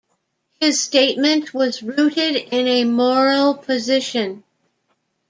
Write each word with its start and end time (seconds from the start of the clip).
His 0.59 0.81
statement 0.81 1.53
was 1.53 1.83
rooted 1.83 2.35
in 2.35 2.65
a 2.67 2.85
moral 2.85 3.53
position. 3.53 4.43